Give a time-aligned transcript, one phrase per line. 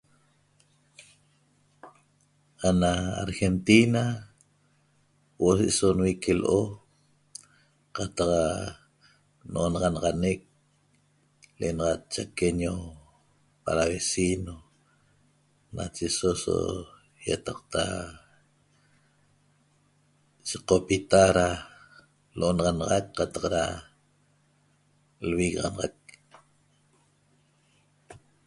[2.67, 2.91] ana
[3.23, 4.03] argentina
[5.37, 6.57] huoo so nvique lo
[7.95, 8.77] cataq
[9.51, 10.41] noxanaxaneq
[11.59, 12.73] lenaxat chaqueño
[13.63, 14.55] palavecino
[15.75, 16.57] nache so so
[17.27, 17.83] iataqta
[20.49, 21.47] socopita da
[22.39, 23.45] dexanaxat caataq
[25.29, 25.93] lvixanaxanaxat